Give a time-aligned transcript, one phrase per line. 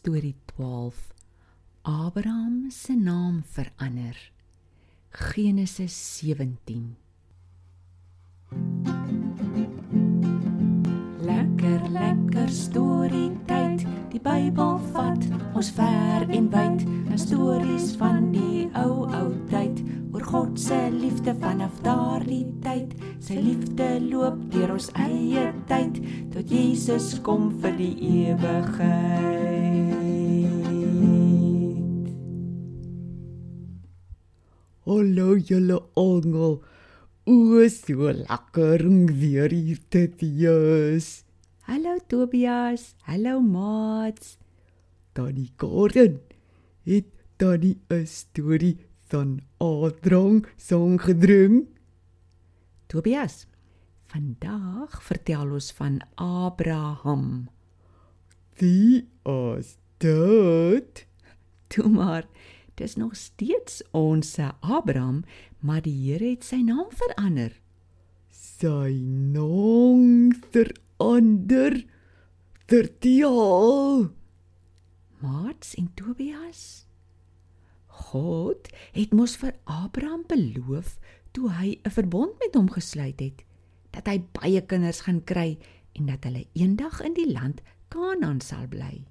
[0.00, 1.12] storie 12.
[1.82, 4.32] Abraham se naam verander.
[5.10, 6.96] Genesis 17.
[11.20, 13.84] Lekker lekker storie tyd.
[14.08, 16.86] Die Bybel vat ons ver en wyd.
[17.20, 18.99] Stories van die ou
[21.40, 22.92] vanaf daardie tyd.
[23.24, 26.00] Sy liefde loop deur ons eie tyd
[26.34, 27.94] tot Jesus kom vir die
[28.28, 29.70] ewigheid.
[34.90, 36.60] Hallo julle almal.
[37.30, 41.22] O, so lekker om weer hier te wees.
[41.68, 44.38] Hallo Tobias, hallo Mats.
[45.14, 46.18] Tannie Karen
[46.84, 47.06] het
[47.38, 48.78] tannie 'n storie
[49.10, 50.46] van Adrang
[50.98, 51.68] gedring.
[52.88, 53.44] Tobias,
[54.08, 57.50] vandag vertel ons van Abraham.
[58.56, 61.04] Wie is dit?
[61.68, 62.24] Toe maar,
[62.80, 65.24] dis nog steeds ons Abraham,
[65.60, 67.52] maar die Here het sy naam verander.
[68.32, 68.96] Sy
[69.36, 71.84] naam verander.
[72.64, 74.08] Vertel.
[75.20, 76.89] Mats en Tobias.
[78.08, 80.96] God het mos vir Abraham beloof
[81.36, 83.44] toe hy 'n verbond met hom gesluit het
[83.90, 85.58] dat hy baie kinders gaan kry
[85.98, 89.06] en dat hulle eendag in die land Kanaan sal bly.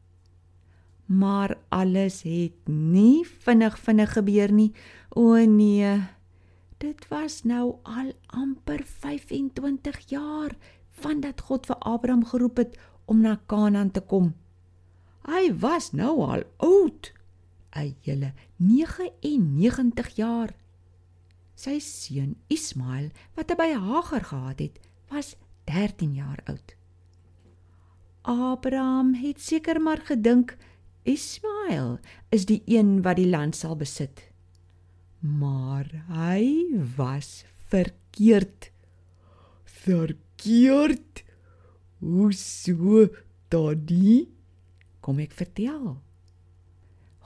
[1.06, 4.72] Maar alles het nie vinnig vinnig gebeur nie.
[5.10, 6.00] O nee.
[6.80, 10.56] Dit was nou al amper 25 jaar
[11.02, 14.34] vandat God vir Abraham geroep het om na Kanaan te kom.
[15.28, 17.12] Hy was nou al oud,
[17.76, 20.56] 'n hele 99 jaar.
[21.56, 26.76] Sy seun Ismael, wat by Hagar gehad het, was 13 jaar oud.
[28.22, 30.58] Abraham het seker maar gedink
[31.04, 34.30] Ismael is die een wat die land sal besit.
[35.20, 38.72] Maar hy was verkeerd.
[39.64, 41.24] Verkeerd.
[42.00, 43.08] Hoe so,
[43.50, 44.28] Daddy?
[45.00, 45.98] Kom ek vertel.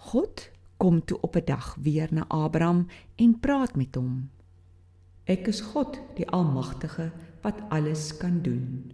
[0.04, 4.30] God kom toe op 'n dag weer na Abraham en praat met hom.
[5.24, 8.92] Ek is God, die Almagtige wat alles kan doen.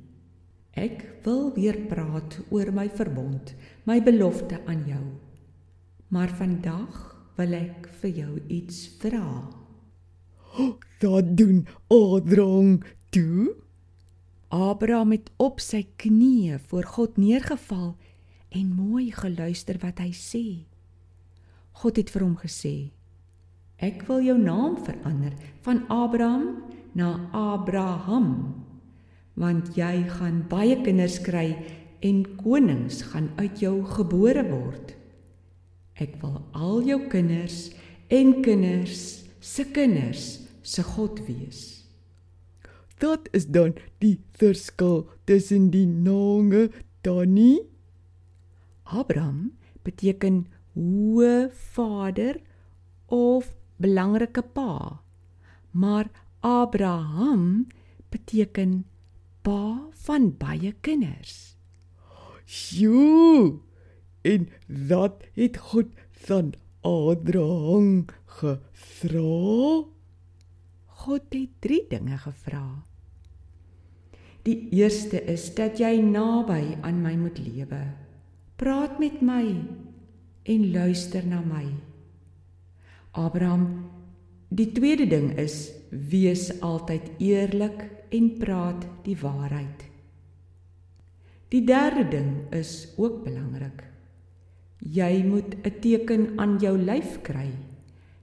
[0.78, 5.06] Ek wil weer praat oor my verbond, my belofte aan jou.
[6.08, 7.00] Maar vandag
[7.38, 9.50] wil ek vir jou iets vra.
[11.00, 13.56] Dat doen Adrang toe.
[14.50, 17.96] Abraham het op sy knieë voor God neergeval
[18.50, 20.46] en mooi geluister wat hy sê.
[21.80, 22.92] God het vir hom gesê:
[23.80, 26.48] Ek wil jou naam verander van Abraham
[26.98, 28.30] na Abraham,
[29.40, 31.54] want jy gaan baie kinders kry
[32.04, 34.96] en konings gaan uit jou gebore word.
[36.00, 37.70] Ek wil al jou kinders
[38.12, 40.28] en kinders se kinders
[40.64, 41.86] se God wees.
[43.00, 46.68] Dat is dan die verskil tussen die name
[47.04, 47.64] Tannie.
[48.84, 49.54] Abraham
[49.88, 52.42] beteken hoë vader
[53.08, 55.02] of belangrike pa.
[55.72, 56.10] Maar
[56.40, 57.68] Abraham
[58.10, 58.86] beteken
[59.42, 61.56] pa van baie kinders.
[62.46, 63.60] Sjoe.
[64.22, 69.86] En wat het God van Adrang gevra?
[70.86, 72.84] God het 3 dinge gevra.
[74.44, 77.82] Die eerste is dat jy naby aan my moet lewe.
[78.60, 79.60] Praat met my
[80.44, 81.66] en luister na my.
[83.12, 83.90] Abraham,
[84.50, 89.86] die tweede ding is wees altyd eerlik en praat die waarheid.
[91.50, 93.84] Die derde ding is ook belangrik.
[94.80, 97.50] Jy moet 'n teken aan jou lyf kry.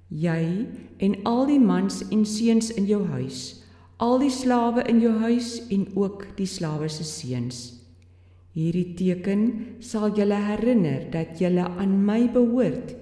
[0.08, 0.66] Jy
[0.96, 3.64] en al die mans en seuns in jou huis,
[3.96, 7.85] al die slawe in jou huis en ook die slawe se seuns.
[8.56, 9.42] Hierdie teken
[9.84, 12.94] sal julle herinner dat julle aan my behoort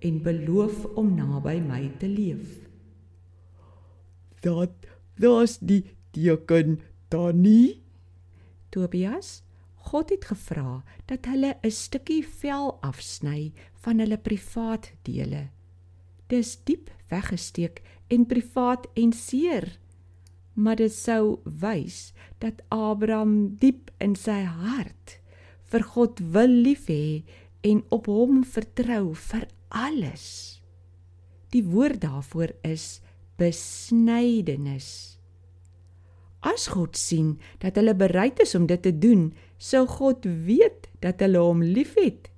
[0.00, 2.62] en beloof om naby my te leef.
[4.40, 4.88] Dat
[5.20, 5.84] was die
[6.16, 6.80] teken
[7.12, 7.82] Tannie.
[8.72, 9.42] Tobias,
[9.92, 13.52] God het gevra dat hulle 'n stukkie vel afsny
[13.84, 15.50] van hulle privaat dele.
[16.26, 19.81] Dis diep weggesteek en privaat en seer.
[20.54, 22.12] Maar dit sou wys
[22.44, 25.18] dat Abraham diep in sy hart
[25.72, 27.22] vir God wil lief hê
[27.64, 30.60] en op hom vertrou vir alles.
[31.52, 33.00] Die woord daarvoor is
[33.40, 35.18] besnydenis.
[36.42, 41.22] As God sien dat hulle bereid is om dit te doen, sou God weet dat
[41.22, 42.28] hulle hom liefhet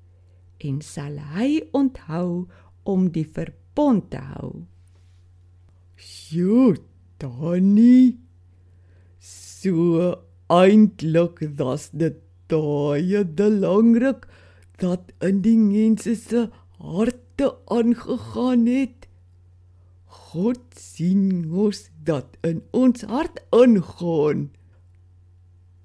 [0.64, 2.46] en sal hy onthou
[2.88, 4.64] om die verbond te hou.
[5.96, 6.76] Sjoe,
[7.18, 8.18] Tannie.
[9.20, 10.18] So
[10.52, 12.20] eintlik was dit
[12.52, 14.26] baie belangrik
[14.82, 16.48] dat in die mense se
[16.82, 19.08] harte aangegaan het.
[20.34, 24.50] God sien ons dat in ons hart ingaan.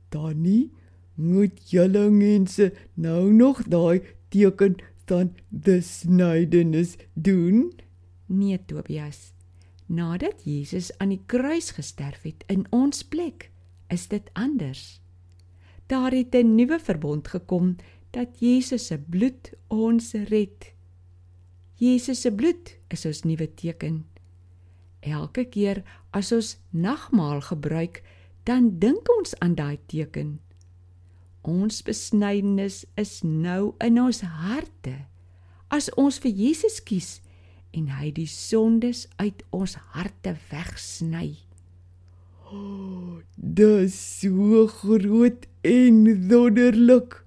[0.09, 0.71] Tannie,
[1.15, 4.01] moet julle mense nou nog daai
[4.33, 4.77] teken
[5.09, 7.69] van die snydenis doen?
[8.25, 9.38] Nee, Tobias.
[9.89, 13.47] Nadat Jesus aan die kruis gesterf het in ons plek,
[13.89, 15.01] is dit anders.
[15.89, 17.75] Daar het 'n nuwe verbond gekom
[18.13, 20.74] dat Jesus se bloed ons red.
[21.74, 24.06] Jesus se bloed is ons nuwe teken.
[25.00, 28.03] Elke keer as ons nagmaal gebruik,
[28.44, 30.39] dan dink ons aan daai teken.
[31.41, 35.06] Ons besnydenis is nou in ons harte.
[35.68, 37.21] As ons vir Jesus kies,
[37.75, 41.38] en hy die sondes uit ons harte wegsny.
[42.50, 47.21] Oh, dis so groot en wonderlik.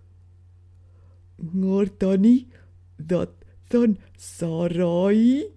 [1.42, 2.46] Gortani
[2.98, 3.34] dat
[3.70, 5.50] dan Sarai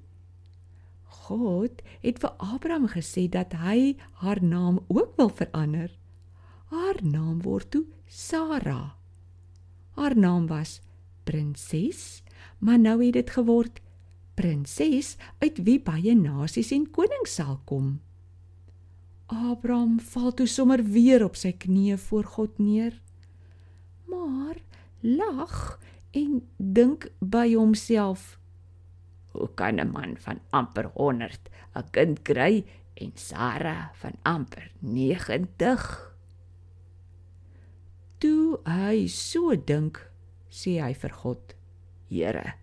[1.26, 5.90] God het vir Abraham gesê dat hy haar naam ook wil verander.
[6.70, 8.96] Haar naam word toe Sara.
[9.98, 10.82] Haar naam was
[11.26, 12.22] prinses,
[12.60, 13.82] maar nou het dit geword
[14.36, 17.96] prinses uit wie baie nasies en konings sal kom.
[19.26, 23.00] Abraham val toe sommer weer op sy knieë voor God neer.
[24.06, 24.60] Maar
[25.02, 25.80] lag
[26.14, 28.38] en dink by homself:
[29.34, 36.14] Hoe kan 'n man van amper 100 'n kind kry en Sara van amper 90?
[38.18, 40.12] Toe hy so dink,
[40.50, 41.56] sê hy vir God:
[42.10, 42.54] Here,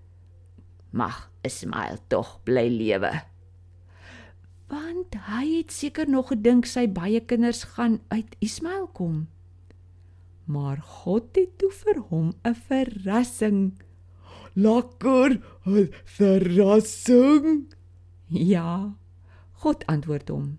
[0.92, 3.12] mag Ismail tog bly lewe.
[4.72, 9.26] Want hy het seker nog gedink sy baie kinders gaan uit Ismail kom.
[10.48, 13.78] Maar God het toe vir hom 'n verrassing.
[14.54, 17.68] Lekker, 'n verrassing.
[18.28, 18.94] Ja.
[19.52, 20.58] God antwoord hom.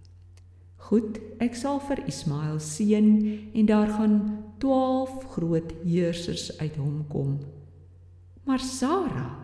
[0.76, 3.08] Goed, ek sal vir Ismail seën
[3.54, 7.40] en daar gaan 12 groot heersers uit hom kom.
[8.44, 9.43] Maar Sara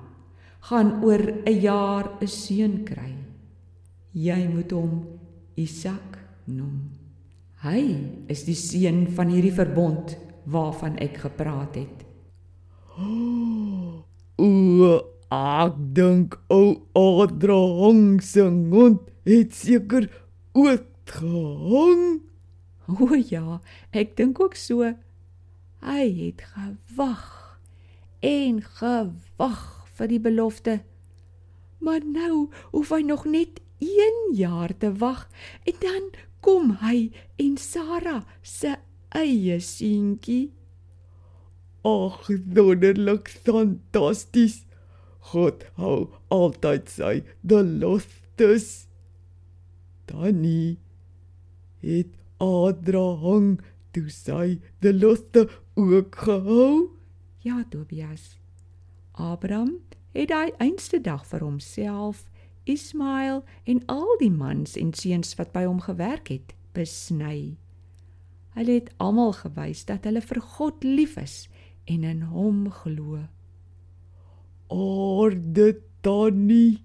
[0.67, 3.15] gaan oor 'n jaar 'n seun kry.
[4.13, 5.07] Jy moet hom
[5.55, 6.89] Isak noem.
[7.61, 7.81] Hy
[8.27, 10.17] is die seun van hierdie verbond
[10.47, 12.05] waarvan ek gepraat het.
[14.39, 14.95] O,
[15.35, 20.07] ek dink o Adrahang se mond het seker
[20.55, 22.21] oorgehang.
[22.87, 23.59] O ja,
[23.91, 24.87] ek dink ook so.
[25.83, 27.59] Hy het gewag
[28.23, 30.79] en gewag vir die belofte.
[31.83, 35.27] Maar nou hoef hy nog net 1 jaar te wag
[35.67, 36.09] en dan
[36.43, 37.09] kom hy
[37.39, 38.75] en Sara se
[39.15, 40.51] eie seentjie.
[41.87, 44.65] Ag, wonderlik, fantasties.
[45.31, 47.13] God hou altyd sy
[47.47, 48.87] beloftes.
[50.09, 50.79] Danny
[51.83, 52.11] het
[52.43, 53.57] Abraham
[53.95, 55.47] toe sy belofte
[55.79, 56.89] ook gehou.
[57.45, 58.35] Ja, Tobias.
[59.19, 59.75] Abraham
[60.15, 62.25] het hy einste dag vir homself,
[62.69, 67.57] Ismael en al die mans en seuns wat by hom gewerk het, besny.
[68.57, 71.43] Hulle het almal gewys dat hulle vir God lief is
[71.85, 73.25] en in hom glo.
[74.69, 75.73] Orde
[76.05, 76.79] Tannie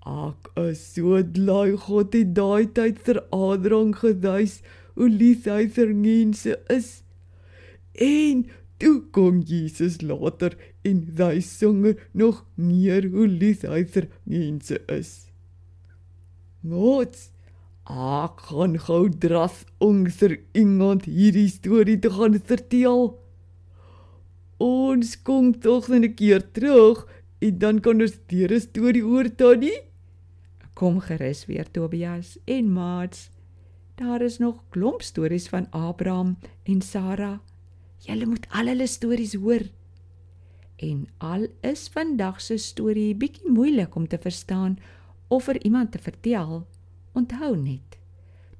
[0.00, 4.60] Ek is so bly God het daai tyd vir Adrang gewys
[4.96, 7.02] hoe lief hy vir mense is.
[8.00, 8.46] En
[8.80, 10.54] Toe kom Jesus later
[10.88, 15.10] en hy singe nog meer hoe lief hy vir mense is.
[16.64, 17.18] Wat?
[17.90, 23.04] Ek gaan gou draf om vir iemand hierdie storie te gaan vertel.
[24.64, 27.04] Ons kom tog net 'n keer terug
[27.44, 29.80] en dan kan ons weer 'n storie hoor, Tannie.
[30.74, 33.28] Kom gerus weer Tobias en Mats.
[33.96, 37.40] Daar is nog klomp stories van Abraham en Sara
[38.06, 39.66] Julle moet al hulle stories hoor.
[40.80, 44.78] En al is vandag se storie bietjie moeilik om te verstaan
[45.28, 46.66] of vir iemand te vertel,
[47.12, 47.98] onthou net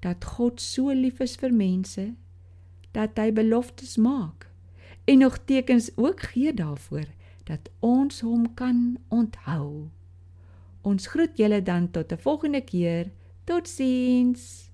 [0.01, 2.07] dat God so lief is vir mense
[2.97, 4.49] dat hy beloftes maak
[5.05, 7.09] en nog tekens ook gee daarvoor
[7.45, 9.89] dat ons hom kan onthou.
[10.83, 13.11] Ons groet julle dan tot 'n volgende keer.
[13.45, 14.70] Totsiens.